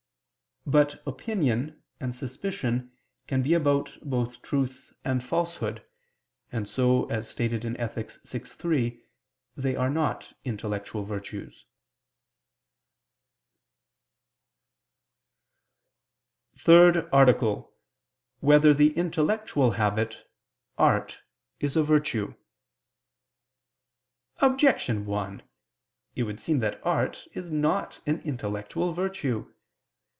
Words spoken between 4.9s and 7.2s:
and falsehood: and so,